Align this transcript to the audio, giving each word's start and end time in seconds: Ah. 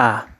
Ah. 0.00 0.37